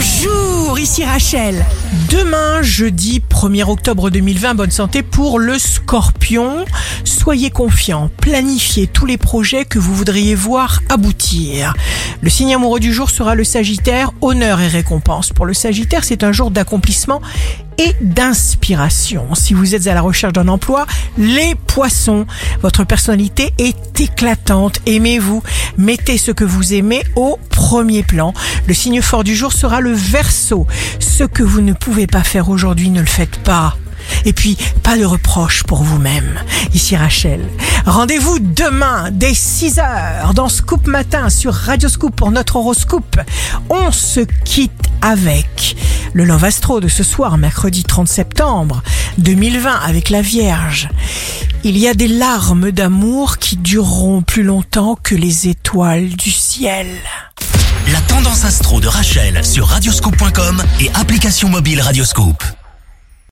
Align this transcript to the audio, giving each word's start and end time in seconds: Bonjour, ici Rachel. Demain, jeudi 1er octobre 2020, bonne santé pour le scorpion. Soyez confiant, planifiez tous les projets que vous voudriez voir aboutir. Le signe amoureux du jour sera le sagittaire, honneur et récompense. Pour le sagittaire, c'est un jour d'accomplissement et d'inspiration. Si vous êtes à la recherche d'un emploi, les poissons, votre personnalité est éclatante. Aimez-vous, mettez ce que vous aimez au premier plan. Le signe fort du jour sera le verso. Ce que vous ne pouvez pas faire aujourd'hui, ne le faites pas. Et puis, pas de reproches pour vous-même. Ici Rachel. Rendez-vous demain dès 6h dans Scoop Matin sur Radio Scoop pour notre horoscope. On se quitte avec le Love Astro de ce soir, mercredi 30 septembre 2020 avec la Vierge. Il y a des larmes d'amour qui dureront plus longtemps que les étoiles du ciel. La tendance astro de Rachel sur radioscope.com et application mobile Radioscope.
Bonjour, 0.00 0.78
ici 0.78 1.04
Rachel. 1.04 1.66
Demain, 2.08 2.62
jeudi 2.62 3.20
1er 3.28 3.68
octobre 3.68 4.10
2020, 4.10 4.54
bonne 4.54 4.70
santé 4.70 5.02
pour 5.02 5.40
le 5.40 5.58
scorpion. 5.58 6.64
Soyez 7.02 7.50
confiant, 7.50 8.08
planifiez 8.20 8.86
tous 8.86 9.06
les 9.06 9.16
projets 9.16 9.64
que 9.64 9.80
vous 9.80 9.92
voudriez 9.96 10.36
voir 10.36 10.82
aboutir. 10.88 11.74
Le 12.20 12.30
signe 12.30 12.54
amoureux 12.54 12.78
du 12.78 12.92
jour 12.92 13.10
sera 13.10 13.34
le 13.34 13.42
sagittaire, 13.42 14.12
honneur 14.20 14.60
et 14.60 14.68
récompense. 14.68 15.30
Pour 15.30 15.46
le 15.46 15.54
sagittaire, 15.54 16.04
c'est 16.04 16.22
un 16.22 16.30
jour 16.30 16.52
d'accomplissement 16.52 17.20
et 17.78 17.94
d'inspiration. 18.00 19.34
Si 19.34 19.54
vous 19.54 19.74
êtes 19.74 19.86
à 19.86 19.94
la 19.94 20.00
recherche 20.00 20.32
d'un 20.32 20.48
emploi, 20.48 20.86
les 21.16 21.54
poissons, 21.54 22.26
votre 22.60 22.84
personnalité 22.84 23.52
est 23.58 24.00
éclatante. 24.00 24.80
Aimez-vous, 24.86 25.42
mettez 25.78 26.18
ce 26.18 26.32
que 26.32 26.44
vous 26.44 26.74
aimez 26.74 27.02
au 27.16 27.38
premier 27.50 28.02
plan. 28.02 28.34
Le 28.66 28.74
signe 28.74 29.00
fort 29.00 29.24
du 29.24 29.34
jour 29.34 29.52
sera 29.52 29.80
le 29.80 29.92
verso. 29.92 30.66
Ce 30.98 31.24
que 31.24 31.42
vous 31.42 31.62
ne 31.62 31.72
pouvez 31.72 32.06
pas 32.06 32.22
faire 32.22 32.50
aujourd'hui, 32.50 32.90
ne 32.90 33.00
le 33.00 33.06
faites 33.06 33.38
pas. 33.38 33.76
Et 34.24 34.32
puis, 34.32 34.56
pas 34.82 34.98
de 34.98 35.04
reproches 35.04 35.62
pour 35.64 35.82
vous-même. 35.82 36.40
Ici 36.74 36.96
Rachel. 36.96 37.40
Rendez-vous 37.86 38.38
demain 38.38 39.10
dès 39.10 39.32
6h 39.32 40.34
dans 40.34 40.48
Scoop 40.48 40.86
Matin 40.86 41.30
sur 41.30 41.54
Radio 41.54 41.88
Scoop 41.88 42.14
pour 42.14 42.30
notre 42.30 42.56
horoscope. 42.56 43.20
On 43.70 43.92
se 43.92 44.20
quitte 44.44 44.72
avec 45.00 45.76
le 46.12 46.24
Love 46.24 46.44
Astro 46.44 46.80
de 46.80 46.88
ce 46.88 47.02
soir, 47.04 47.38
mercredi 47.38 47.84
30 47.84 48.08
septembre 48.08 48.82
2020 49.18 49.70
avec 49.86 50.10
la 50.10 50.22
Vierge. 50.22 50.88
Il 51.64 51.76
y 51.76 51.88
a 51.88 51.94
des 51.94 52.06
larmes 52.06 52.70
d'amour 52.70 53.38
qui 53.38 53.56
dureront 53.56 54.22
plus 54.22 54.44
longtemps 54.44 54.96
que 55.02 55.16
les 55.16 55.48
étoiles 55.48 56.10
du 56.10 56.30
ciel. 56.30 56.86
La 57.92 58.00
tendance 58.02 58.44
astro 58.44 58.80
de 58.80 58.86
Rachel 58.86 59.44
sur 59.44 59.66
radioscope.com 59.66 60.62
et 60.80 60.90
application 60.94 61.48
mobile 61.48 61.80
Radioscope. 61.80 62.44